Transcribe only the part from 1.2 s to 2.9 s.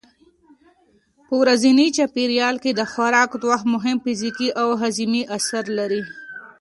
په ورځني چاپېریال کې د